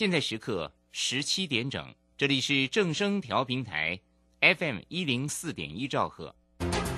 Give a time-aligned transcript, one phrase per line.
[0.00, 1.84] 现在时刻十七点整，
[2.16, 4.00] 这里是正声调平台
[4.40, 6.34] FM 一零四点一兆赫，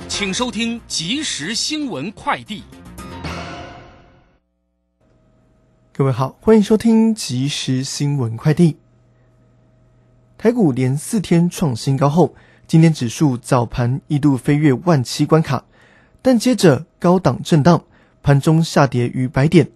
[0.07, 2.63] 请收听即时新闻快递。
[5.93, 8.77] 各位好，欢迎收听即时新闻快递。
[10.39, 12.37] 台股连四天创新高后，
[12.69, 15.65] 今天指数早盘一度飞跃万七关卡，
[16.23, 17.85] 但接着高档震荡，
[18.23, 19.73] 盘中下跌逾百点。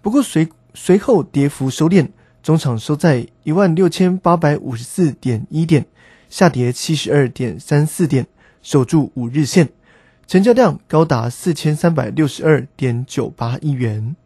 [0.00, 2.08] 不过随随后跌幅收敛，
[2.42, 5.86] 中场收在一万六千八百五十四点一点，
[6.28, 8.26] 下跌七十二点三四点，
[8.62, 9.68] 守住五日线，
[10.26, 14.16] 成交量高达四千三百六十二点九八亿元。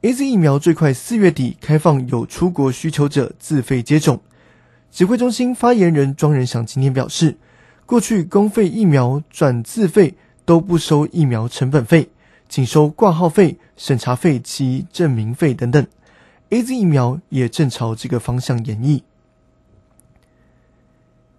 [0.00, 4.20] A Z 疫苗最快四月底开放，有出国需求者自费接种。
[4.90, 7.36] 指挥中心发言人庄仁祥今天表示，
[7.86, 10.14] 过去公费疫苗转自费
[10.44, 12.10] 都不收疫苗成本费，
[12.48, 15.86] 仅收挂号费、审查费及证明费等等。
[16.54, 19.02] A Z 疫苗也正朝这个方向演绎。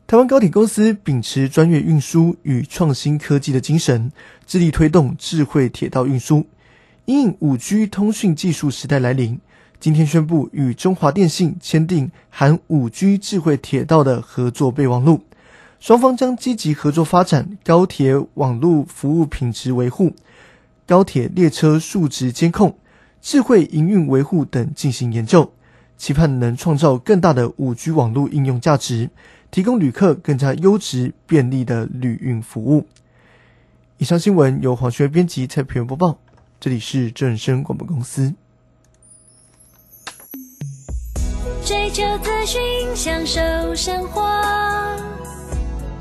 [0.05, 4.11] 台湾高铁公司秉持专业运输与创新科技的精神，
[4.45, 6.45] 致力推动智慧铁道运输。
[7.05, 9.39] 因五 G 通讯技术时代来临，
[9.79, 15.21] 今天宣布与中华电信签订含五 G 智慧铁道的合作备忘录，
[15.79, 20.13] 双方将积极合作发展高铁网络服务品质维护、
[20.85, 22.77] 高铁列车数值监控、
[23.25, 25.51] 智慧营运维护等进行研究，
[25.97, 29.09] 期盼能创造更大的五 G 网络应用价值，
[29.49, 32.85] 提供旅客更加优质便利的旅运服务。
[33.97, 36.19] 以上新闻由黄轩编辑蔡培元播报。
[36.59, 38.35] 这里是正声广播公司。
[41.63, 42.61] 追求资讯，
[42.95, 43.41] 享受
[43.73, 44.21] 生活，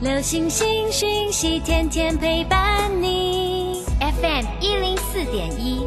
[0.03, 3.83] 流星星讯息，天天陪伴你。
[3.99, 5.87] FM 一零四点一，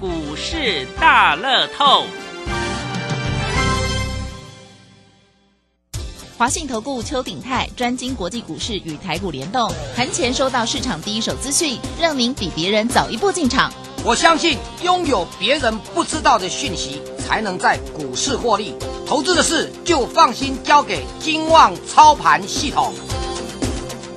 [0.00, 2.04] 股市大乐透。
[6.36, 13.72] 华信投顾邱鼎泰专精国际股市与台股联动，盘前收到市场第一手资讯，让您比别人早一步进场。
[14.04, 18.74] 我相信拥有别人不知道的讯息，才能在股市获利。
[19.06, 22.92] 投资的事就放心交给金旺操盘系统。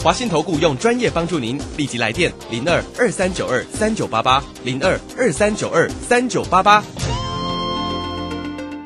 [0.04, 6.82] 华信投顾用专业帮助您，立即来电零二二三九二三九八八零二二三九二三九八八。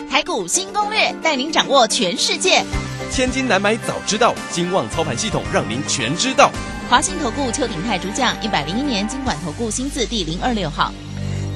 [0.09, 2.63] 台股新攻略，带您掌握全世界。
[3.11, 6.49] 千金难买早知道，金旺操盘系统让您全知道。
[6.89, 10.91] 华信投顾邱鼎泰主讲，一百零一年经管投顾新字第零二六号。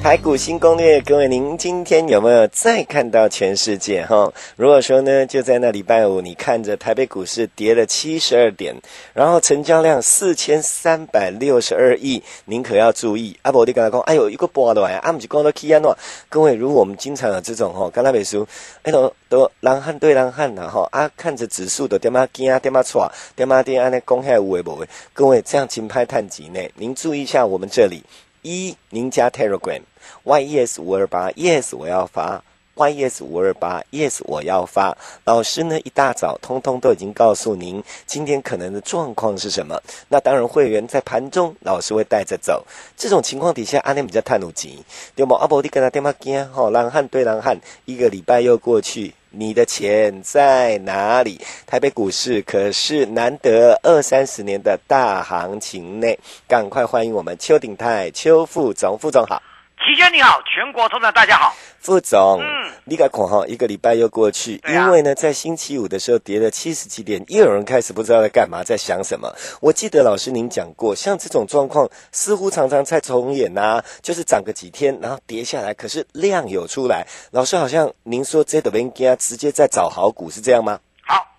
[0.06, 4.32] 台股新攻略，各位，您今天有没有再看到全世界哈？
[4.54, 8.76] 如果说呢，就在那礼拜五，你看着台北股市跌了七十二点，
[9.14, 13.36] 然后成交量四千三百六十二亿，您可要注意。
[13.42, 15.98] 阿伯，你刚才讲，哎呦，一个波的玩意，阿姆就讲到 K 安诺。
[16.28, 18.46] 各位，如果我们经常有这种哈，刚才美书，
[18.84, 24.86] 哎都都狼汉对狼汉呐哈，啊，看着指数的点嘛惊啊，点嘛错，点嘛点安尼公开无为不为。
[25.12, 28.04] 各位，这样金拍探级内，您注意一下我们这里。
[28.46, 32.44] 一，您加 Telegram，yes 五二八，yes 我要发
[32.76, 34.96] ，yes 五二八，yes 我要发。
[35.24, 39.82] 老师呢，一大早通通都已经告诉您今天可能的状况是什么。
[40.06, 42.64] 那当然，会员在盘中，老师会带着走。
[42.96, 44.84] 这种情况底下，阿内比较探努急，
[45.16, 45.36] 对吗？
[45.40, 49.12] 阿伯你跟他电话讲，吼，狼汉对狼汉，一个礼拜又过去。
[49.38, 51.38] 你的钱在哪里？
[51.66, 59.42] 台北股市可是难得二三十年的大行情内，赶快欢迎我们邱鼎泰邱副总，副总好，
[59.78, 61.54] 齐娟你好，全国投资大家好。
[61.78, 69.32] 副总，嗯，你该看哈，一个礼拜又过去，因为呢，在星期五的时候跌了七十几点，又有人开始不知道在干嘛，在想什么。
[69.60, 77.06] 我记得老师您讲过，像这种状况似乎常常在重演呐，就是涨个几天，然后跌下来，可是量有出来。
[77.30, 80.80] 老师好像您说这的边家直接在找好股，是这样吗？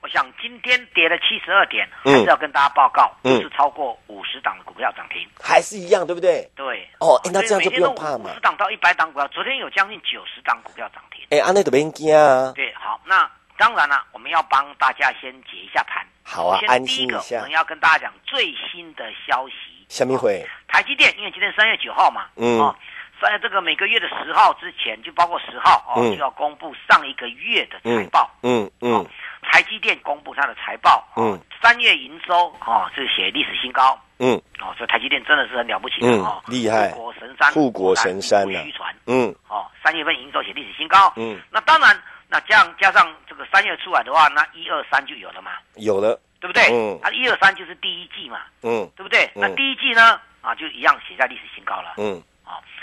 [0.09, 6.49] 想今天跌了七十二点，还是要跟大家报告，就是超过五十档的股票涨停，还是一样，对不对？
[6.55, 6.87] 对。
[6.99, 8.29] 哦，那这样就不用怕嘛。
[8.31, 11.25] 五十档到一百档股票，昨天有将近九十档股票涨停。
[11.31, 12.51] 哎，安内的边惊啊。
[12.55, 16.05] 对，好，那当然了，我们要帮大家先解一下盘。
[16.23, 17.37] 好啊，安心一下。
[17.37, 19.53] 我们要跟大家讲最新的消息。
[19.89, 20.45] 下面会。
[20.67, 22.75] 台积电，因为今天三月九号嘛，嗯，哦，
[23.21, 28.29] 在这个每个月的十号之前，就包括十号哦，嗯就要公布上一个月的财报。
[28.43, 29.05] 嗯嗯
[29.49, 33.99] 台积电公布它的财报，哦嗯，三月营收哦是写历史新高。
[34.19, 34.35] 嗯。
[34.59, 36.89] 哦，所以台积电真的是很了不起的嗯哦，厉害。
[36.89, 39.33] 护国神山，护国神山呐呐，虚传嗯。
[39.47, 41.95] 哦，三月份营收写历史新高，嗯，那当然，
[42.27, 46.63] 那这样加上这个三月出来的话，那一二三就有了嘛，有了，对不对？
[46.71, 46.99] 嗯。
[47.01, 48.89] 那一二三就是第一季嘛，嗯。
[48.95, 49.25] 对不对？
[49.35, 49.41] 嗯。
[49.41, 51.93] 那第一季呢，啊就一样写在历史新高了。
[51.97, 52.21] 嗯。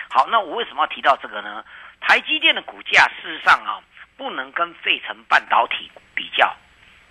[0.09, 1.65] 好，那我为什么要提到这个呢？
[2.01, 3.81] 台积电的股价事实上啊，
[4.17, 5.91] 不能跟费城半导体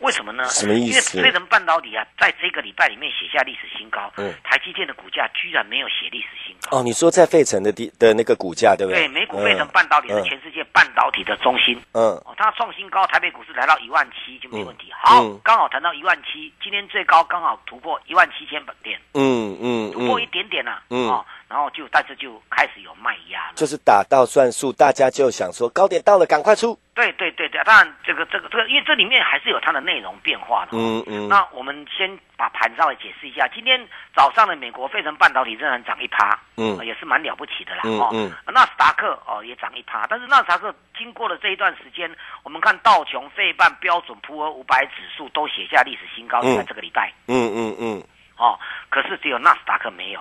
[0.03, 0.43] 为什么呢？
[0.49, 6.77] 什么意思因为费城半导体啊，在这个礼拜里面写下历史新高，嗯台积电的股价居然没有写历史新高。
[6.77, 9.07] 哦，你说在费城的地的那个股价对不对，对？
[9.07, 11.81] 美股费城半导体是嗯全世界半导体的中心。
[11.93, 14.91] 嗯哦，它创新高，台北股市来到一万七就没问题。
[14.91, 23.53] 好嗯，刚好谈到一万七，今天最高刚好突破一万七千点，嗯嗯突破一嗯，点点啦、嗯哦，然后就但是就开始有卖压了。
[23.53, 26.75] 就是打到算数，大家就想说高点到了，赶快出。
[26.95, 30.81] 对对对对，当然这个这个这个，因为这里面还是有它的内容变化的、哦。
[30.81, 37.81] 嗯嗯那我们先把盘稍微解释一下，今天早上的美国费城半导体仍然涨一趴，嗯呃也是蛮了不起的啦。
[37.85, 42.09] 哦，嗯嗯纳斯达克哦也涨一趴，但是纳斯达克经过了这一段时间，
[42.41, 48.03] 我们看道琼、费半、标准普尔五百指数都写下历史新高，在这个礼拜嗯嗯嗯，
[48.37, 48.57] 哦，
[48.89, 50.19] 可是只有纳斯达克没有。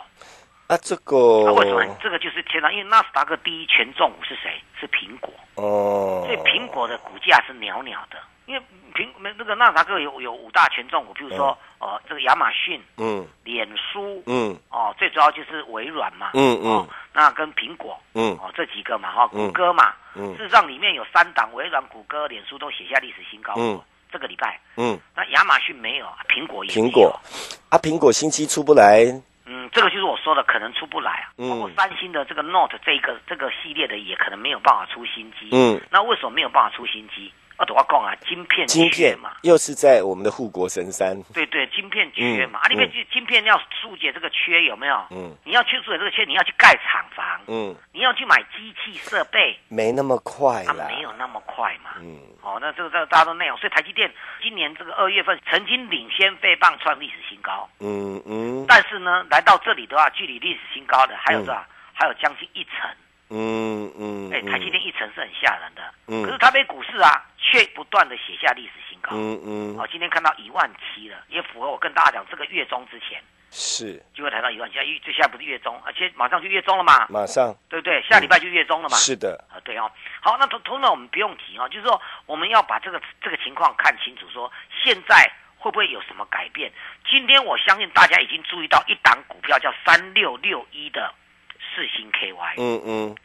[0.69, 1.17] 啊这个
[1.47, 1.97] 啊、为什么？
[2.03, 4.61] 这个就是天上，因为纳斯达克第一权重股是谁？
[4.81, 5.32] 是苹果。
[5.55, 8.17] 哦，所以苹果的股价是袅袅的，
[8.47, 8.62] 因为
[8.94, 13.26] 苹那那个纳斯达克有有五大权重股，譬如说、呃这个亚马逊、嗯。
[13.44, 14.56] 脸书，嗯。
[14.70, 16.70] 哦最主要就是微软嘛，嗯嗯。
[16.70, 18.32] 哦那跟苹果嗯。
[18.41, 19.49] 哦这几个嘛哈，嗯。
[19.49, 20.35] 谷歌嘛，嗯。
[20.37, 23.79] 事实上里面有三档，微软、谷歌、脸书都写下历史新高，嗯。
[24.11, 27.19] 这个礼拜，嗯，那亚马逊没有，苹果苹果。
[27.70, 29.06] 啊，苹果星期出不来，
[29.46, 31.32] 嗯，这个就是我说的，可能出不来啊。
[31.36, 35.48] 嗯包括三星的这个 Note 这个这个系列的，也可能没有办法出新机。
[35.52, 37.32] 嗯，那为什么没有办法出新机？
[37.56, 39.32] 啊，我讲啊，晶片晶片缺嘛。
[39.43, 41.16] 又是在我们的护国神山。
[41.34, 45.04] 对对，晶片缺嘛，嗯啊，你面嗯晶片要疏解这个缺有没有？
[45.10, 50.87] 嗯你要去疏解这个缺，你要去盖厂房，嗯，你要去买机器设备，没那么快啊，啦。
[50.88, 51.90] 没有那么快嘛。
[52.00, 54.10] 嗯哦，那这个这个大家都那样，所以台积电
[54.43, 61.64] 今年这个二月份曾经领先费棒创历史新高，嗯嗯但是呢，来到这里的话，距离历史新高的还有多少？
[61.93, 62.90] 还有将近一成。
[63.34, 65.82] 嗯嗯，哎，台积电一成是很吓人的。
[66.08, 67.22] 嗯可是台北股市啊，
[67.52, 69.10] 却不断的写下历史新高。
[69.12, 78.00] 嗯嗯哦，今天看到一万七了，也符合我跟大家讲，这个月中之前是就会谈到一万七，因为这现在不是月中，而且马上就月中了嘛，马上对不对？
[78.08, 78.96] 下礼拜就月中了嘛。
[78.96, 79.90] 是的，啊，对哦。
[80.22, 84.50] 好，那同同呢，我们不用提哦，就是说我们要把这个这个情况看清楚，说
[84.82, 86.72] 现在会不会有什么改变？
[87.10, 91.12] 今天我相信大家已经注意到一档股票叫三六六一的
[91.75, 93.16] 四星 KY，、嗯嗯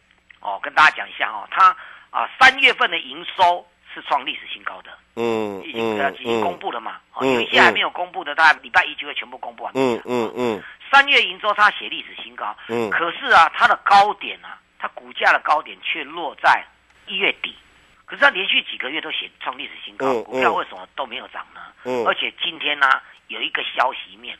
[0.42, 1.76] 哦，跟大家讲一下哦，它
[2.10, 3.66] 啊三月份的营收
[3.98, 9.74] 是创历史新高的，嗯已经呃已经公布了嘛，有一些还没有公布的，大概礼拜一就会全部公布完。
[9.76, 10.64] 嗯嗯嗯。
[10.92, 12.90] 三月营收它写历史新高，嗯。
[12.92, 16.64] 可是啊，它的高点啊，它股价的高点却落在
[17.08, 17.56] 一月底。
[18.06, 20.56] 可是它连续几个月都写创历史新高，嗯股票嗯。
[20.56, 21.62] 为什么都没有涨呢？
[21.86, 22.06] 嗯。
[22.06, 22.88] 而且今天呢、
[23.28, 24.38] 有一个消息面，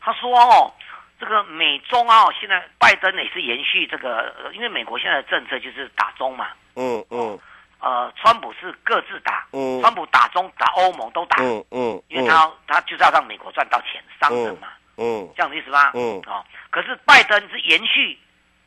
[0.00, 0.72] 他说哦，
[1.20, 7.38] 这个美中啊，现在拜登也是延续这个，呃因为美国现在的政策就是打中嘛，嗯嗯
[7.82, 9.80] 呃，川普是各自打，嗯。
[9.82, 14.68] 川普打中打欧盟都打，嗯嗯，因为他要他就是要让美国赚到钱，商人嘛，
[14.98, 15.90] 嗯这样的意思吗？
[15.94, 16.22] 嗯。
[16.26, 18.16] 哦，可是拜登是延续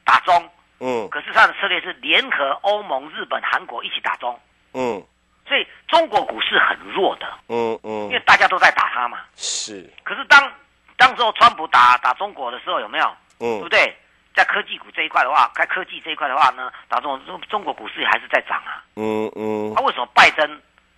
[0.04, 0.50] 打中，
[0.82, 1.08] 嗯。
[1.10, 4.38] 可是他的策略是联合欧盟、日本、韩国一起打中，
[4.74, 5.02] 嗯。
[5.48, 7.92] 所以中国股市很弱的，嗯嗯。
[8.06, 9.20] 因为嗯，大家都在打他嘛。
[9.38, 10.52] 是，可是当
[10.98, 13.06] 当时候川普打打中国的时候，有没有？
[13.40, 13.60] 嗯。
[13.60, 13.98] 对不嗯对？
[14.36, 18.84] 在科技股这一块的话，在科技这一块的话呢，打中中中国股市还是在涨啊。
[18.96, 20.46] 嗯嗯那、为什么拜登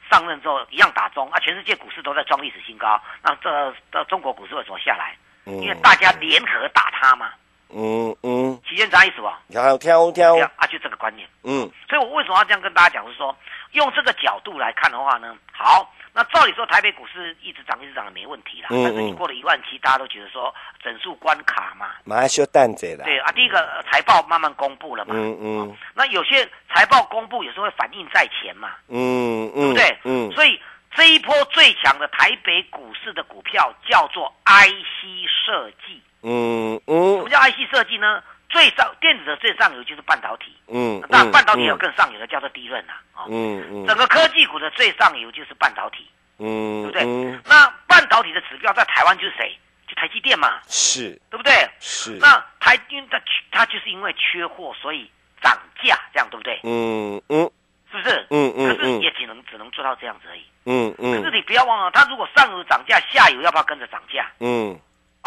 [0.09, 1.39] 上任之后一样打中啊？
[1.39, 5.15] 全世界股市都在创历史新高，那这这中国股市为什么下来？
[5.45, 7.29] 嗯，因为大家联合打他嘛。
[7.69, 9.29] 嗯嗯，期间啥意思不？
[9.51, 11.27] 跳跳跳对，啊，啊就这个观念。
[11.43, 13.05] 嗯所以我为什么要这样跟大家讲？
[13.05, 13.35] 是说
[13.71, 18.67] 用这个角度来看的话呢，好，那照理说台北股市一直涨一直涨的没问题啦。
[18.71, 21.87] 嗯但是你嗯过了一万七，大家都觉得说整数关卡嘛。
[22.03, 25.13] 马上修蛋子啦，对啊，第一个呃财报慢慢公布了嘛。
[25.15, 29.97] 嗯嗯那有些财报公布有时候会反映在前嘛，嗯嗯，对不对？
[30.05, 30.59] 嗯所以
[30.95, 36.01] 这一波最强的台北股市的股票叫做 IC 设计。
[36.23, 38.23] 嗯嗯什么嗯叫 IC 设计呢？
[38.49, 42.93] 最上电子的最上游就是半导体，嗯，当然半导体有更上游的叫做低润呐。
[43.15, 46.07] 哦，嗯嗯整个科技股的最上游就是半导体，
[46.39, 47.03] 嗯，对不对？
[47.03, 49.57] 嗯那半导体的指标在台湾就是谁？
[49.87, 51.53] 就台积电嘛，是对不对？
[51.79, 53.19] 是，那台因为它
[53.51, 55.09] 它就是因为缺货，所以
[55.41, 56.59] 涨价，这样对不对？
[56.63, 57.49] 嗯嗯
[57.89, 58.27] 是不是？
[58.29, 60.43] 嗯嗯可是嗯也只能只能做到这样子而已。
[60.65, 64.29] 嗯嗯可是你不要忘了，它如果上游涨价，下游要不要跟着涨价？
[64.41, 64.77] 嗯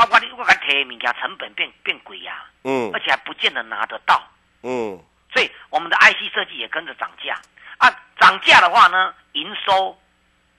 [0.00, 4.22] 啊，我你我敢提物件成本变变贵呀、嗯而且还不见得拿得到，
[4.62, 4.98] 嗯
[5.32, 7.34] 所以我们的 IC 设计也跟着涨价
[7.78, 7.88] 啊。
[8.18, 9.92] 涨价的话呢，营收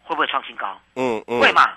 [0.03, 0.79] 会不会创新高？
[0.95, 1.51] 嗯嗯，会？
[1.53, 1.73] 嘛？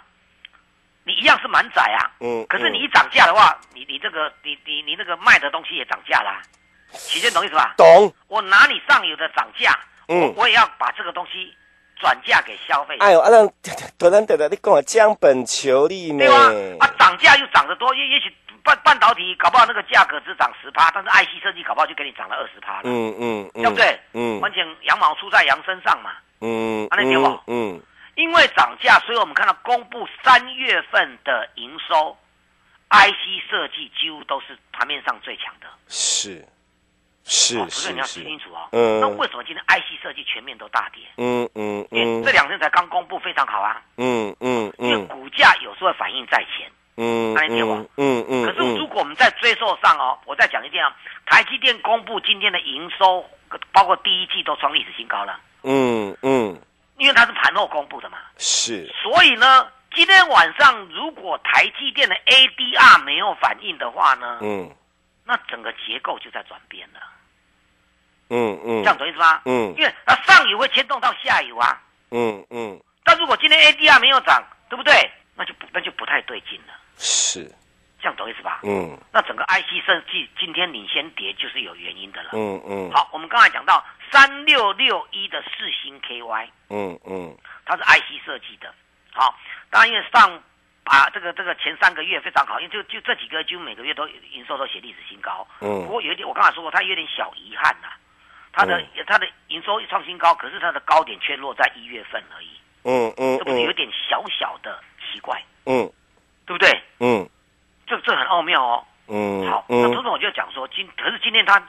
[1.06, 6.40] 你一样是满载啊，嗯，可是你一涨价的话，你你这个你你你那个卖的东西也涨价啦，
[6.92, 7.74] 起见懂意思吧？
[7.78, 8.14] 懂？
[8.28, 11.54] 我拿你上游的涨价，我嗯，我也要把这个东西
[12.00, 13.48] 转嫁给消费者，哎呦，啊，咱
[13.98, 16.76] 突然得得你跟我降本求利呢对？
[16.78, 16.86] 吧？
[16.86, 18.32] 啊，涨价又涨得多，也也许
[18.62, 23.98] 半半导体搞不好那个价格只涨十趴，但是 IC 设计搞不好就给你涨了二十趴了，嗯嗯嗯，对不对？
[24.12, 26.12] 嗯完全羊毛出在羊身上嘛。
[26.40, 27.82] 嗯啊那对不嗯嗯
[28.16, 32.16] 因为涨价，所以我们看到公布三月份的营收
[32.90, 35.66] ，IC 设计几乎都是盘面上最强的。
[35.88, 36.44] 是
[37.24, 38.68] 是哦，不是你要听清楚哦。
[38.72, 41.02] 嗯那为什么今天 IC 设计全面都大跌？
[41.16, 43.80] 嗯嗯因为嗯这两天才刚公布，非常好啊。
[43.96, 46.70] 嗯嗯因为嗯股价有时候反应在前。
[46.96, 50.94] 嗯那你听我嗯嗯，可是如果我们在追溯上哦，我再讲一遍啊，
[51.26, 53.24] 台积电公布今天的营收，
[53.72, 56.56] 包括第一季都创历史新高了，嗯嗯
[56.98, 58.18] 因为它是盘后公布的嘛。
[58.38, 64.70] 是所以呢，今天晚上如果台积电的 ADR 没有反应的话呢，嗯
[65.24, 67.00] 那整个结构就在转变了，
[68.30, 69.40] 嗯嗯这样懂意思吗？
[69.46, 71.80] 嗯因为它上游会牵动到下游啊。
[72.10, 74.92] 嗯嗯但如果今天 ADR 没有涨，对不对？
[75.36, 77.44] 那就不那就不太对劲了，是
[78.00, 78.60] 这样懂意思吧？
[78.64, 82.30] 嗯那整个 IC 设计今天领先跌就是有原因的了。
[82.32, 88.72] 嗯嗯好，我们刚才讲到三六六一的四星 KY，嗯嗯它是 IC 设计的。
[89.12, 89.34] 好，
[89.70, 90.40] 当然因为上
[90.84, 95.46] 啊这个这个前三个月非常好，因为就就这几个就每个月都营收都写历史新高。
[95.60, 97.88] 嗯不嗯过有一点我刚才说过，它有点小遗憾呐、
[98.54, 102.48] 它的、它的营收一创新高，可是它的高点却落在一月份而已，
[102.84, 105.90] 嗯嗯这不是有点小小的奇怪，嗯
[106.46, 106.70] 对不对？
[107.00, 107.28] 嗯
[107.86, 108.84] 这这很奥妙哦。
[109.06, 111.62] 嗯好，那嗯周总我就讲说，今可是今天它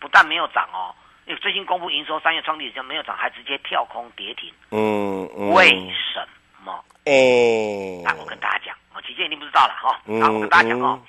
[0.00, 0.94] 不但没有涨哦，
[1.26, 6.26] 因为最新公布营收三月创历史新高没有涨，还直接跳空跌停，嗯嗯，为什
[6.64, 6.84] 么？
[7.04, 10.00] 哎，那我跟大家讲，哦，琪姐一定不知道了哈。
[10.06, 11.00] 嗯好，我跟大家讲哦，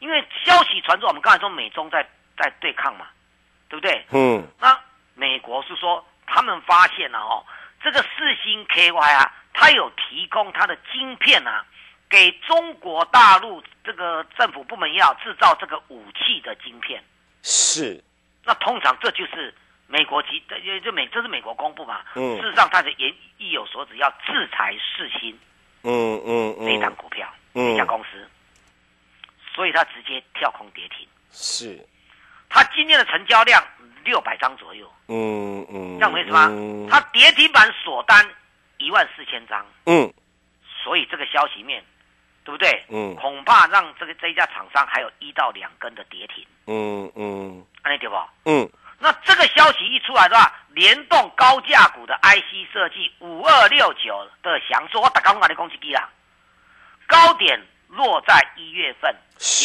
[0.00, 2.06] 因为消息传出，我们刚才说美中在
[2.36, 3.06] 在对抗嘛，
[3.70, 4.04] 对不对？
[4.10, 4.78] 嗯那
[5.14, 7.42] 美国是说他们发现了哦，
[7.82, 11.64] 这个四星 KY 啊，它有提供它的晶片啊，
[12.08, 17.02] 给中国大陆这个政府部门也好制造这个武器的晶片。
[17.42, 18.02] 是
[18.44, 19.54] 那通常这就是
[19.86, 22.02] 美国籍，就就美这是美国公布嘛。
[22.14, 23.08] 嗯事实上，它是也
[23.38, 25.38] 意有所指，要制裁四星
[25.84, 28.28] 嗯嗯这一档嗯股票、嗯这家公司，
[29.54, 31.06] 所以它直接跳空跌停。
[31.30, 31.78] 是
[32.50, 33.64] 它今天的成交量
[34.04, 36.46] 六百张左右，嗯嗯，这样没什么。
[36.50, 36.88] 嗯。
[36.90, 38.28] 它跌停板锁单
[38.76, 40.12] 一万四千张，嗯。
[40.82, 41.82] 所以这个消息面，
[42.44, 42.84] 对不对？
[42.88, 43.14] 嗯。
[43.14, 47.64] 恐怕让这个这一家厂商还有一到两根的跌停，嗯嗯。
[47.82, 48.16] 安利对不？
[48.44, 48.68] 嗯。
[48.98, 56.06] 那这个消息一出来的话，联动高价股的 IC 设计五二六九的翔硕，我打刚刚的攻击机啦，
[57.06, 57.58] 高点
[57.90, 59.14] 落在一月份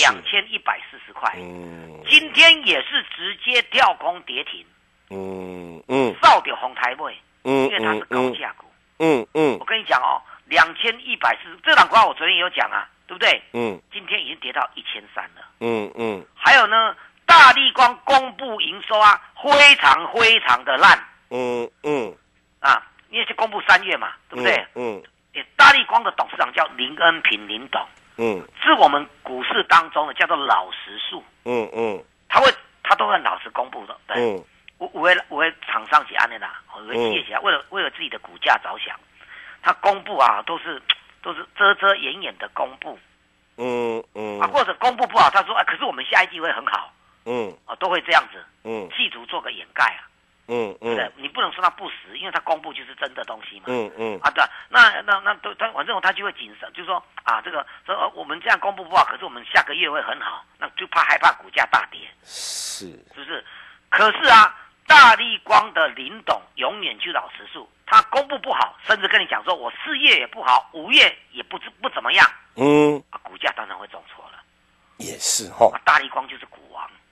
[0.01, 2.01] 两千一百四十块，嗯。
[2.07, 4.65] 今天也是直接跳空跌停，
[5.09, 6.13] 嗯嗯。
[6.21, 8.65] 扫掉红台位，嗯因为它是高价股。
[8.99, 9.57] 嗯嗯。
[9.59, 13.41] 我跟你讲哦，两千一百四，这档股票我昨天也有讲啊，对不对？
[13.53, 13.79] 嗯。
[13.93, 15.45] 今天已经跌到一千三了。
[15.59, 16.25] 嗯嗯。
[16.35, 20.97] 还有呢，大力光公布营收啊，非常非常的烂。
[21.29, 22.15] 嗯嗯，
[22.59, 24.65] 啊，因为是公布三月嘛，对不对？
[24.75, 25.01] 嗯
[25.33, 27.85] 也大力光的董事长叫林恩平林董，
[28.17, 28.45] 嗯。
[28.61, 32.03] 是我们股市当中的叫做老实数，嗯嗯。
[32.27, 32.51] 他会
[32.83, 34.17] 他都会老实公布的，对。
[34.21, 34.43] 嗯。
[34.79, 38.99] 五五位五位厂商是安的啦，有位企业家为了为了自己的股价着想，
[39.61, 40.81] 他公布啊都是
[41.21, 42.99] 都是遮遮掩掩的公布。
[43.57, 44.39] 嗯嗯。
[44.41, 46.91] 啊，或者公布不好，他说啊，可是我们下一季会很好。
[47.25, 47.55] 嗯。
[47.65, 48.89] 啊，都会这样子，嗯。
[48.89, 50.03] 企图做个掩盖啊，
[50.47, 51.13] 嗯嗯对嗯？
[51.17, 53.65] 你不能说他不实，因为他公布就是真的东西嘛。
[53.67, 63.43] 嗯嗯啊，对啊，那那那都他反正他就会谨慎，就是说啊，这个说、呃、我们这样公布不好，可是我们下个月会很好，那就怕害怕股价大跌，是是不是？
[63.89, 64.55] 可是啊，
[64.87, 74.31] 大力光的林董永远就老实数，他公布不好，甚至跟你讲说我四月也不好，五月也不不怎么样嗯啊，股价当然会重挫了。
[74.97, 76.64] 也是哈啊，大力光就是股王，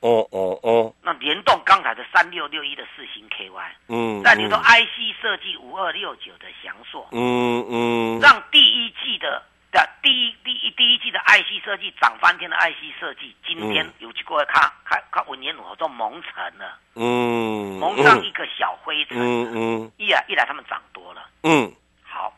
[0.04, 0.94] 哦哦哦。
[1.02, 3.52] 那联动刚才的三六六一的四星 KY，
[3.88, 9.42] 嗯再比如说 IC 设计五二六九的翔硕，嗯嗯让第一季的
[9.72, 19.18] 的第一第一第一季的 IC 设计涨翻天的 IC 设计，今天有去过看看看文言我都蒙尘了，嗯，蒙上一个小灰尘。
[19.18, 19.92] 嗯嗯。
[19.98, 21.72] 一来一来他们涨多了，嗯。
[22.04, 22.32] 好，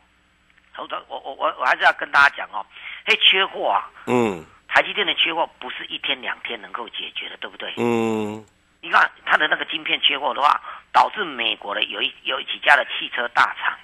[0.78, 2.64] 我我我我我还是要跟大家讲哦，
[3.04, 4.44] 嘿，缺货啊，嗯
[4.76, 7.72] 台积电的缺货不是一天两天能够解决的，对不对？
[7.78, 8.44] 嗯。
[8.82, 10.60] 你看它的那个晶片缺货的话，
[10.92, 13.74] 导致美国的有一有几家的汽车大厂，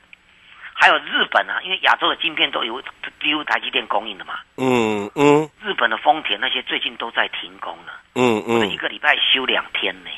[0.74, 2.78] 还有日本啊，因为亚洲的晶片都由
[3.22, 5.48] 几乎台积电供应的嘛，嗯嗯。
[5.62, 10.10] 日本的丰田那些最近都在停工了，嗯或者一嗯个礼拜休两天呢，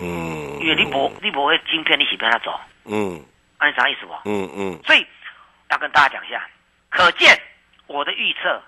[0.00, 3.24] 嗯，因为你不你不会晶片，你是跟他走，嗯。
[3.58, 4.12] 按啥意思不？
[4.24, 4.82] 嗯嗯。
[4.82, 5.06] 所以
[5.70, 6.44] 要跟大家讲一下，
[6.88, 7.40] 可见
[7.86, 8.62] 我的预测啊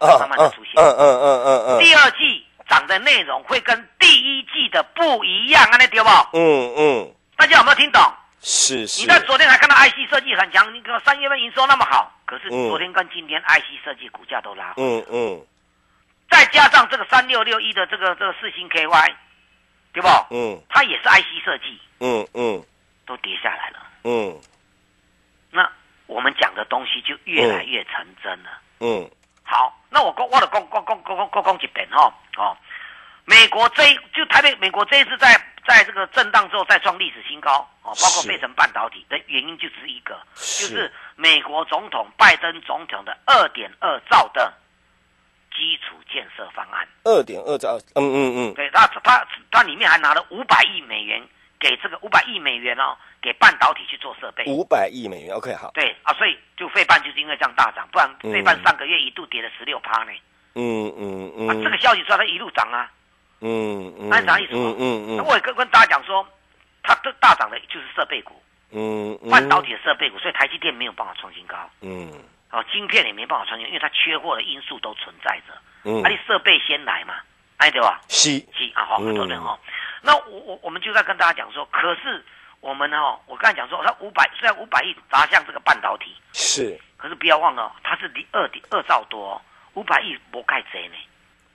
[0.00, 0.72] 慢慢的出现。
[0.76, 6.08] 嗯嗯嗯嗯嗯第二季涨的内容会跟第一季的不一样，安尼对不？
[6.32, 8.00] 嗯嗯，大家有没有听懂？
[8.42, 15.38] 是是你在昨天还看到 IC 设计很强，你看三月份营收那么好，可是嗯昨天跟今天 IC 设计股价都拉，嗯嗯
[16.30, 19.14] 再加上这个三六六一的这个这个四星 KY，
[19.92, 20.08] 对不？
[20.30, 22.62] 嗯它也是 IC 设计，嗯嗯
[23.06, 23.78] 都跌下来了。
[24.04, 24.34] 嗯
[25.50, 25.68] 那
[26.06, 28.50] 我们讲的东西就越来越成真了。
[28.80, 29.10] 嗯好，
[30.00, 32.56] 那我讲我的讲讲讲讲讲讲一遍哈哦，
[33.26, 35.38] 美国这一就台北美国这一次在
[35.68, 38.28] 在这个震荡之后再创历史新高哦，包括是。
[38.28, 40.68] 费城半导体的原因就只一个，是。
[40.68, 44.50] 就是美国总统拜登总统的二点二兆的
[45.54, 46.88] 基础建设方案。
[47.04, 48.54] 二点二兆，嗯嗯嗯。
[48.54, 51.22] 对，他他他里面还拿了五百亿美元
[51.60, 54.44] 给这个五百亿美元哦，给半导体去做设备。
[54.46, 60.12] 五百亿美元，OK 好，对啊，所以就费半就是因为这样大涨，不然嗯费半上个月一度跌了十六趴呢。
[60.54, 62.90] 嗯嗯啊，嗯，这个消息出来，它一路涨啊。
[63.42, 66.26] 嗯嗯，按啥意思嗯嗯嗯那我也跟跟大家讲说，
[66.82, 72.10] 它这大涨的就是设备股，嗯嗯，半导体的设备股，所以台积电没有办法创新高，嗯
[72.50, 75.54] 哦，晶片也没办法创新，因为它缺货的因素都存在着。
[75.84, 77.14] 嗯啊，你设备先来嘛，
[77.60, 78.00] 哎对吧？
[78.08, 78.30] 是。
[78.56, 79.06] 是啊，好，嗯。
[79.06, 79.58] 很多人哦。
[80.02, 82.24] 那我我我们就在跟大家讲说，可是
[82.60, 86.78] 我们哦，我刚才讲说，它五百虽然五百亿砸向这个半导体，是。
[86.96, 89.40] 可是不要忘了哦，它是离二点二兆多、哦，
[89.74, 90.94] 五百亿不盖贼呢。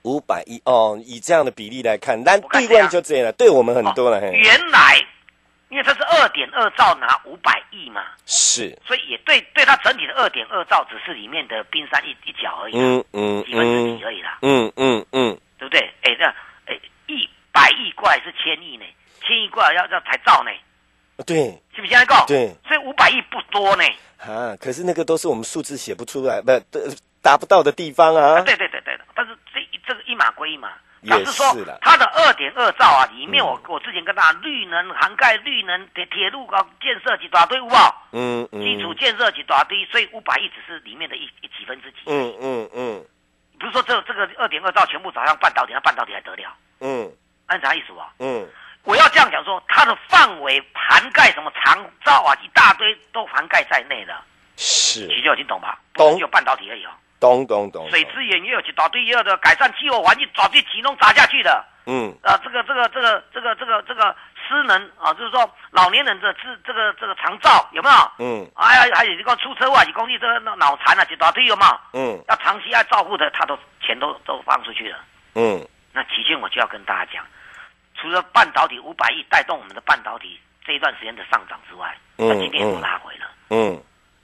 [0.02, 5.04] 五百亿哦，以这样的比例来看，但对我看这样万就这样了，对我们很多了，嘿，原来
[5.68, 13.98] 因为它是二点二兆拿五百亿嘛，是，所以也对对它整体的二点二兆只是里面的冰山一一角而已啦，嗯嗯几分之嗯。
[13.98, 15.80] 几而已啦，嗯嗯嗯，对不对？
[16.02, 16.24] 哎，这
[16.66, 18.84] 哎一百亿过来是千亿呢，
[19.20, 20.50] 千亿过来要要才兆呢，
[21.24, 22.26] 对是不是这样讲？
[22.26, 23.84] 对所以五百亿不多呢。
[24.18, 26.62] 啊，可是那个都是我们数字写不出来，不呃
[27.22, 30.70] 达不到的地方啊啊，，对对对对，但是这这个一码归一码，
[31.02, 31.46] 也表示说
[31.80, 38.08] 它的二点二兆啊，里面嗯我、我之前跟大家绿能涵盖绿能铁铁路高建设一大堆，有无好？
[38.12, 41.98] 嗯嗯，基础建设一大堆，所以五百亿只是里面的一一几分之几。
[42.06, 42.45] 嗯嗯
[43.86, 46.52] 这这个二点二兆全部找上半导体，那半导体还得了？
[46.80, 47.10] 嗯
[47.46, 48.10] 按啥意思啊？
[48.18, 48.46] 嗯
[48.82, 54.16] 我要这样讲说，它的范围涵盖什么长照啊，一大堆都涵盖在内的，
[54.56, 55.78] 是，其实已经懂吧？
[55.94, 61.64] 懂有半导体而已哦，懂懂懂，水资源也有一大堆也有的，改善气候环境，早就集中砸下去的。
[61.86, 64.14] 嗯啊，这个这个这个这个这个这个
[64.48, 67.96] 失能啊，就是说老年人的这这个这个长照有没有？
[68.18, 72.00] 嗯哎呀，还有一个出车祸，一公里这个脑残啊，一大堆有没有？
[72.00, 74.98] 嗯要长期要照顾的，他都钱都都放出去了。
[75.34, 77.24] 嗯那期间我就要跟大家讲，
[77.94, 83.26] 除了半导体五百亿带动我们的半导体这一段时间的上涨之外，嗯那今天也都拉回了。
[83.50, 83.82] 嗯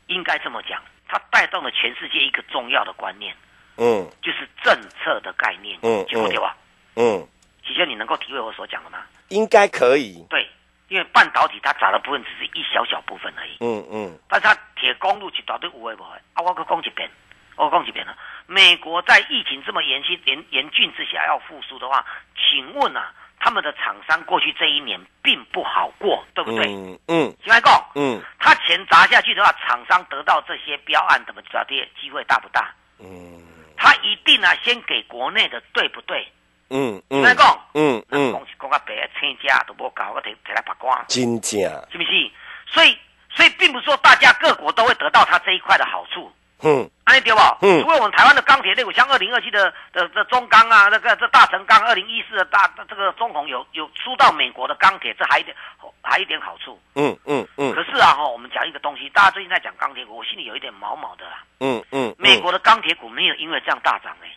[0.08, 3.34] 应该这么讲，它带动了全世界一个重要的观念，
[3.78, 5.78] 嗯就是政策的概念。
[5.82, 6.56] 嗯结果对吧？
[6.96, 7.26] 嗯，
[7.66, 8.98] 期间你能够体会我所讲的吗？
[9.32, 10.46] 应该可以，对，
[10.88, 17.10] 因为半导体它砸的部分只是一小小部分而已，嗯嗯但是它铁公路一大堆有诶无诶，啊，我搁讲一遍，
[17.56, 18.16] 我讲一遍了。
[18.46, 22.04] 美国在疫情这么严峻严严峻之下要复苏的话，
[22.36, 26.66] 请问啊，他们的厂商过去这一年并不好过，对不对？
[26.66, 32.74] 嗯嗯请问讲，嗯他钱砸下去的话，厂商得到这些标案怎么砸跌机会大不大？
[33.00, 33.40] 嗯
[33.76, 36.30] 他一定啊，先给国内的，对不对？
[36.72, 41.04] 嗯请问讲，嗯嗯讲嗯，是讲啊白请假都无搞，我摕摕来曝光。
[41.06, 41.60] 真正，
[41.92, 42.30] 是不是？
[42.66, 42.98] 所以，
[43.30, 46.32] 所以并不是说大家各国都会得到它这一块的好处，
[46.62, 47.40] 嗯安尼对不？
[47.60, 55.54] 嗯除了我们台湾的钢铁类股，像二零二七的的的中钢啊，那个这大成钢，二零一四的大这个中红有有输到美国的钢铁，这还一点
[56.00, 56.80] 还一点好处。
[56.94, 61.42] 嗯嗯嗯可是啊哈，我们讲一个东西，大家最近在讲钢铁股，我心里有一点毛毛的啦。
[61.60, 64.28] 嗯嗯，美国的钢铁股没有因为这样大涨哎、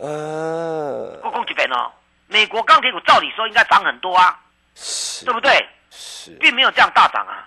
[0.00, 1.92] 呃我讲这边哦，
[2.26, 4.40] 美国钢铁股照理说应该涨很多啊，
[5.24, 5.68] 对不对？
[5.90, 7.46] 是，并没有这样大涨啊。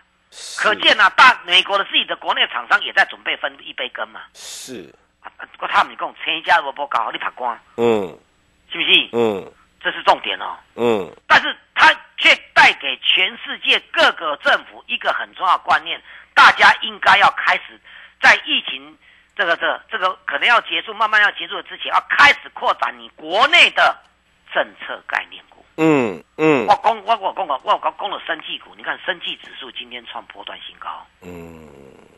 [0.58, 4.22] 可见啊，大美国的自己的国内厂商也在准备分一杯羹嘛。
[4.34, 4.94] 是，
[5.70, 8.18] 他们讲，成家萝卜糕，你拍光，嗯
[8.72, 9.10] 是不是？
[9.14, 10.58] 嗯这是重点哦。
[10.76, 16.02] 嗯但是它却带给全世界各个政府一个很重要的观念，
[16.34, 17.80] 大家应该要开始
[18.22, 18.98] 在疫情
[19.36, 23.96] 这个这个这个可能要结束，慢慢要结束之前，要开始扩展你国内的
[24.54, 25.66] 政策概念股。
[25.78, 31.68] 嗯嗯我讲我我讲我我讲讲了生技股，你看生技指数今天创波段新高，嗯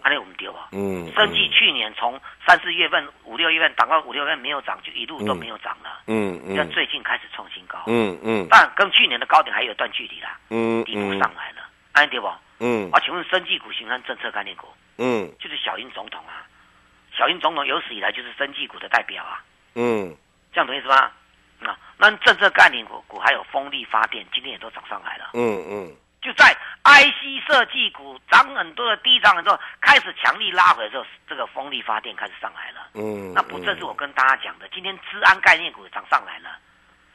[0.01, 0.67] 安利我们丢啊。
[0.73, 6.01] 嗯，生技去年从三四月份、五六月份涨到五六月份没有涨，就一路都没有涨了。
[6.07, 12.29] 嗯嗯，但最近开始创新高，嗯嗯但跟去年的高点还有一段距离啦，嗯底部上来了，安对不？
[12.59, 16.43] 嗯啊，请问生技股形成政策概念股，嗯就是小英总统啊，
[17.17, 19.43] 小英总统有史以来就是生技股的代表啊，
[19.75, 20.15] 嗯
[20.53, 21.11] 这样懂意思吧？
[21.59, 25.31] 那那政策概念股股还有风力发电，今天也都涨上来了。
[25.33, 26.51] 嗯嗯就在
[26.83, 32.87] IC 设计股涨很多的低涨很多，开始强力拉回的时候，这个风力发电开始上来了。
[32.95, 36.57] 嗯，那不正是我跟大家讲的，今天治安概念股也涨上来了，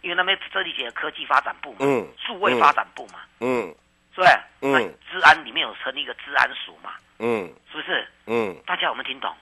[0.03, 3.75] 因为那边这里写科技发展部嘛，嗯数位发展部嘛，嗯
[4.15, 4.33] 是不是？
[4.63, 8.07] 嗯治安里面有成立一个治安署嘛，嗯是不是？
[8.27, 9.35] 嗯大家有没有听懂？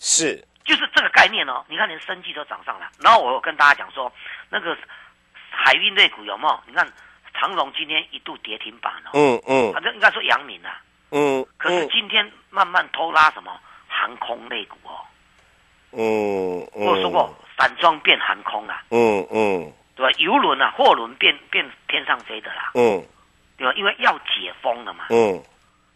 [0.00, 1.62] 是，就是这个概念哦。
[1.68, 4.10] 你看连生技都涨上来，然后我有跟大家讲说，
[4.48, 4.76] 那个
[5.50, 6.60] 海运类股有没有？
[6.66, 6.90] 你看
[7.34, 9.72] 长荣今天一度跌停板哦，嗯嗯。
[9.74, 13.52] 反正应该说阳明啊，嗯，可是今天慢慢偷拉什么
[13.86, 15.04] 航空类股哦。
[15.92, 19.72] 嗯嗯，我有说过，散装变航空啦，嗯嗯。
[19.94, 20.16] 对吧？
[20.18, 23.04] 游轮啊，货轮变变天上飞的啦，嗯。
[23.58, 23.74] 对吧？
[23.76, 25.42] 因为要解封了嘛，嗯。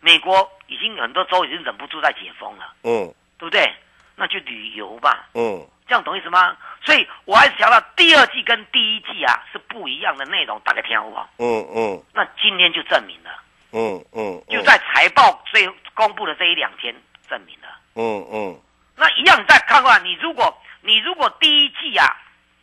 [0.00, 3.14] 美国已经很多州已经忍不住在解封了，嗯。
[3.38, 3.72] 对不对？
[4.16, 6.56] 那就旅游吧，嗯这样懂意思吗？
[6.82, 11.28] 所以我还是强调第二季跟第一季啊是不一样的内容，大家听好不好？
[11.38, 13.30] 嗯嗯那今天就证明了，
[13.72, 16.94] 嗯嗯，就在财报最公布的这一两天
[17.28, 17.68] 证明了。
[17.96, 18.60] 嗯嗯
[18.96, 22.06] 那一样，你再看看，你如果你如果第一季啊，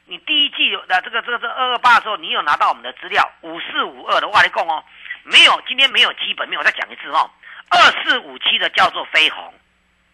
[0.05, 4.83] 你第一季的这个这个这二二八的时候，你有拿到我们的资料五四五二的话，你讲哦，
[5.23, 7.29] 没有，今天没有基本面，我再讲一次哦，
[7.69, 9.53] 二四五七的叫做飞鸿，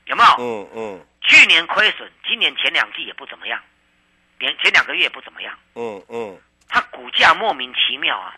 [0.05, 0.29] 有没有？
[0.39, 3.59] 嗯嗯去年亏损，今年前两季也不怎么样，
[4.39, 6.37] 连前两个月也不怎么样，嗯嗯。
[6.69, 8.33] 它股价莫名其妙啊，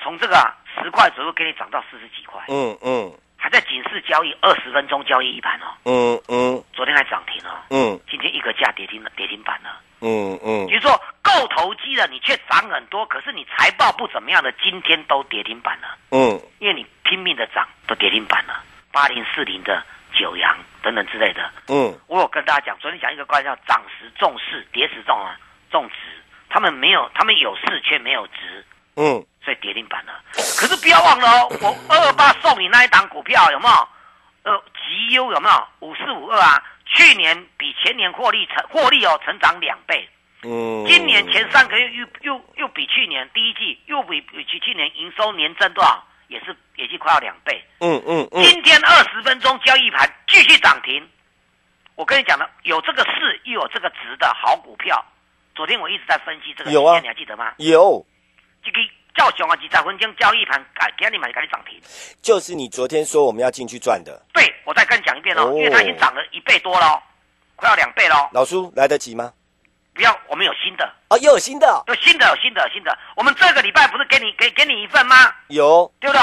[0.00, 3.12] 从这个啊十块左右给你涨到四十几块，嗯嗯。
[3.36, 6.64] 还在警示交易二十分钟交易一盘哦，嗯嗯。
[6.72, 8.00] 昨天还涨停哦，嗯。
[8.10, 9.80] 今天一个价跌停了，跌停板了。
[10.00, 10.66] 嗯嗯。
[10.66, 16.40] 比如说够投机的，你却涨很多，可是你财报不怎么样的，今天都跌停板了，嗯。
[16.58, 18.62] 因为你拼命的涨，都跌停板了。
[18.90, 25.34] 八零四零的九阳等等之类的，嗯我有跟大家讲，昨天讲一个观念叫涨时重视，跌时重啊
[25.70, 25.94] 重值，
[26.50, 28.66] 他们没有，他们有势却没有值，
[28.96, 30.12] 嗯所以跌停板了。
[30.34, 33.88] 可是不要忘了哦，我二二八送你那一档股票有没有？
[34.42, 35.66] 呃，绩优有没有？
[35.80, 40.06] 五四五二啊，去年比前年获利成获利哦成长两倍。
[40.42, 46.04] 嗯，今年前三个月又又又比去年第一季又比比去去年营收年增多少？
[46.28, 47.62] 也是也是快要两倍。
[47.80, 51.06] 嗯嗯嗯今天二十分钟交易盘继续涨停，
[51.94, 55.04] 我跟你讲了，有这个市又有这个值的好股票。
[55.54, 57.52] 昨天我一直在分析这个有啊你还记得吗？
[57.58, 58.04] 有，
[58.64, 58.78] 这个
[59.14, 61.80] 叫熊啊，几十分钟交易盘改给你买赶紧涨停。
[62.20, 67.02] 就是你昨天说我们要进去赚的，对，我再跟你讲一遍哦，哦因为它已经涨了一倍多了哦，
[67.54, 68.28] 快要两倍了哦。
[68.32, 69.32] 老叔来得及吗？
[69.94, 72.98] 不要，我们有新的，哦，又有新的哦，有新的，有新的，有新的。
[73.16, 75.32] 我们这个礼拜不是给你给给你一份吗？
[75.48, 76.22] 有对不对？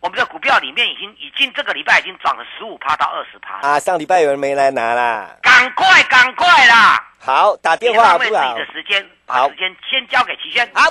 [0.00, 5.36] 我们的股票里面已经已经这个礼拜已经涨了十五趴到二十趴，啊，上礼拜有人没来拿啦。
[5.42, 7.06] 赶快赶快啦！
[7.18, 8.80] 好，打电别话好不好浪费自己的？
[8.80, 10.66] 时间，把好时间先交给齐轩。
[10.72, 10.90] 好。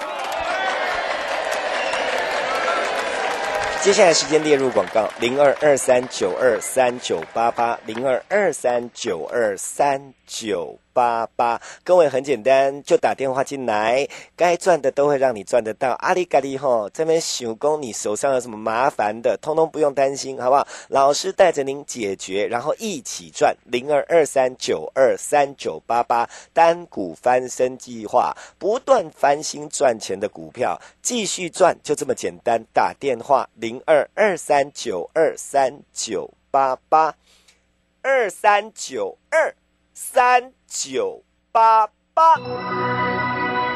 [3.82, 11.62] 接下来时间列入广告，零二二三九二三九八八，零二二三九二三九八八。
[11.86, 15.92] 各位很简单，就打电话进来，该赚的都会让你赚得到。
[16.00, 20.68] 阿里嘎里吼，这边手工你手上有什么麻烦的，通通不用担心，好不好？
[20.90, 23.56] 老师带着您解决，然后一起赚。
[23.64, 32.62] 零二二三九二三九八八，单股翻身计划，不断翻新赚钱的股票，继续赚，就这么简单。
[32.74, 37.16] 打电话零二二三九二三九八八，
[38.02, 39.56] 二三九二
[39.94, 42.36] 三九八八。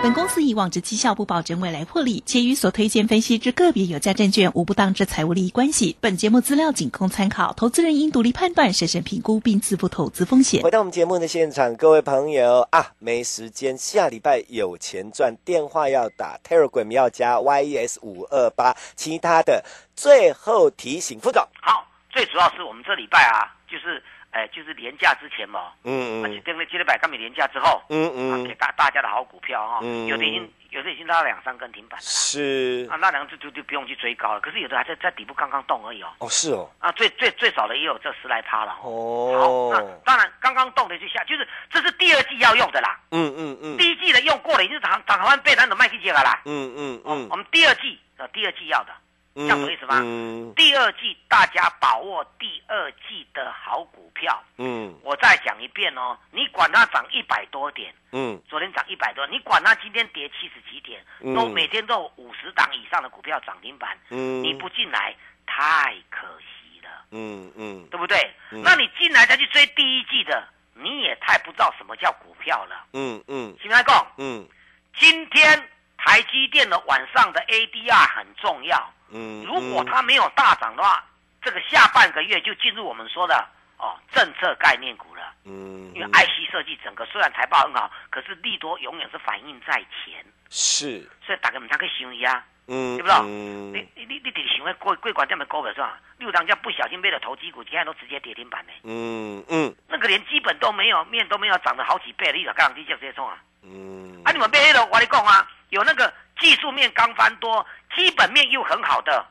[0.04, 5.96] 本公司以往之绩效不保证未来获利，且与所推荐分析之个别有价证券无不当之财务利益关系。
[6.02, 10.70] 本节目资料仅供参考，投资人应独立判断、审慎评估并自负投资风险回。
[10.70, 19.64] 到我们节目的现场，各位朋友啊，没时间，下礼拜有钱赚，电话要打，Telegram 要加 YES 五二八，其他的
[19.96, 21.42] 最后提醒副总。
[21.62, 24.04] 好，最主要是我们这礼拜啊，就是
[24.34, 32.02] 哎，就是年假之前嘛，嗯嗯而且跟那接礼拜刚美年假之后，嗯嗯，给嗯，大大家的好股票哈、嗯有的已经有的已经拉了两三根停板了。
[32.04, 36.08] 是啊，那两个就就就不用去追高了，可是有的还在在底部刚刚动而已哦。
[36.18, 39.70] 哦，是哦，啊，最最最少的也有这十来趴了哦。
[39.72, 43.00] 那当然刚刚动的就下，就是这是第二季要用的啦。
[43.12, 46.42] 嗯嗯嗯第一季的用过了，已经涨涨完被单的卖去接了啦。
[46.46, 49.03] 嗯嗯哦嗯，我们第二季呃第二季要的，嗯，
[49.36, 50.00] 这样懂意思吗？
[50.04, 50.54] 嗯。
[50.56, 54.44] 第二季大家把握第二季的好股票。
[54.58, 54.94] 嗯。
[55.04, 58.40] 我再讲一遍哦，你管它涨一百多点，嗯。
[58.48, 61.34] 昨天涨一百多，你管它今天跌七十几点，嗯。
[61.34, 65.16] 都每天都有五十档以上的股票涨停板，嗯，你不进来
[65.46, 67.88] 太可惜了，嗯嗯。
[67.90, 68.18] 对不对？
[68.52, 68.62] 嗯。
[68.64, 72.86] 那你进来再去追第一季的，你也太不知道什么叫股票了。
[72.94, 73.56] 嗯嗯。
[73.60, 73.84] 行不行？
[73.84, 74.48] 讲，嗯。
[74.96, 75.70] 今天
[76.06, 81.04] 台积电的晚上的 ADR 很重要，嗯，如果它没有大涨的话，
[81.42, 85.22] 这个下半个月就进入我们说的哦政策概念股了。
[85.46, 92.44] 嗯，因为 IC 设计整个虽然财报很好，可是利多永远是反映在前，是，所以大家唔通去想伊啊。
[92.68, 96.00] 嗯，对不对嗯你你你你得想迄贵贵管这么高的是吧？
[96.18, 98.72] 六张家不小心被了投机股，现在都直接跌停板呢。
[98.84, 103.38] 嗯嗯那个连基本都没有，面都没有涨了好几倍了，你咋干地就直接冲啊？
[103.64, 109.26] 嗯，啊，你们被黑了，我跟你讲啊，有那个技术面刚翻多，基本面又很好的，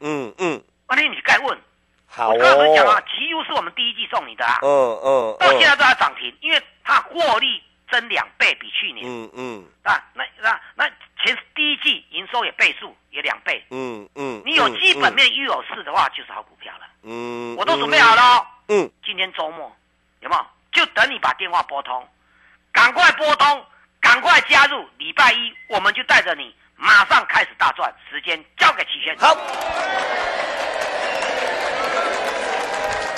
[0.00, 1.58] 嗯嗯，啊，那你该问。
[2.06, 9.04] 好我刚才讲啊哦，，奇优是我们第一季送你的啊，嗯嗯，到现在都要涨停，因为它获利增两倍，比去年。
[9.06, 9.64] 嗯嗯。
[9.82, 10.88] 啊，那那那
[11.22, 16.86] 前第一季营收也倍数也两倍，嗯嗯，你有基本面又有势的话，就是好股票了。
[17.02, 19.74] 嗯，嗯，我都准备好了哦，嗯，今天周末
[20.20, 20.46] 有没有？
[20.72, 22.06] 就等你把电话拨通，
[22.72, 23.66] 赶快拨通，
[24.12, 24.84] 赶快加入。
[24.98, 25.36] 礼拜一
[25.70, 29.16] 我们就带着你马上开始大赚，时间交给齐宣。
[29.16, 29.34] 好。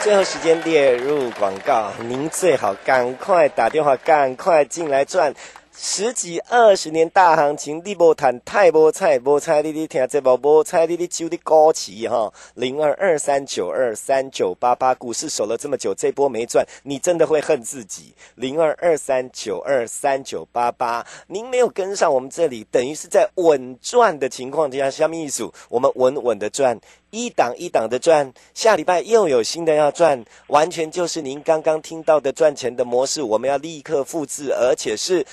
[0.00, 5.34] 最后时间列入广告，您最好赶快打电话，赶快进来赚
[5.76, 18.14] 十几二十年大行情，你无谈太无菜，无菜你你听这无无菜你你揪你高旗哈，零二二三九二三九八八，股市守了这么久，这波没赚，你真的会恨自己。
[18.36, 26.78] 零二二三九二三九八八，您没有跟上我们这里，等于是在稳赚的情况之下，下面一组我们稳稳的赚。
[27.10, 35.24] 一档一档的赚，下礼拜又有新的要赚，完全就是您刚刚听到的赚钱的模式，我们要立刻复制，而且是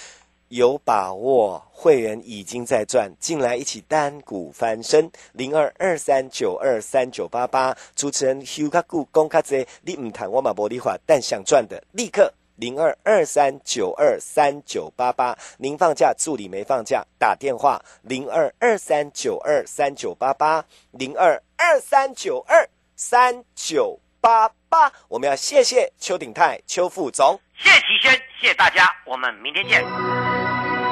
[0.52, 1.66] 有把握。
[1.72, 7.76] 会员已经在赚，进来一起单股翻身，零二二三九二三九八八。
[7.96, 12.32] 主持人 Hugh 卡股公卡贼，你唔谈我马玻璃话，但想赚的立刻。
[12.58, 24.94] 零二二三九二三九八八，您放假，助理没放假，打电话零二二三九二三九八八，零二二三九二三九八八。
[25.08, 27.40] 我们要谢谢邱鼎泰邱副总。
[27.58, 30.21] 谢谢齐轩，谢大家，我们明天见。